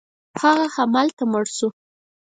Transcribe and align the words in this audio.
هغه 0.41 0.65
همالته 0.75 1.23
مړ 1.31 1.45
شو. 1.55 1.67